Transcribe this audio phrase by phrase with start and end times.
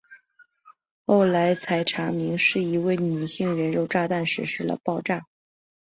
[1.05, 5.27] 后来才查明是一位女性人肉炸弹实施了爆炸。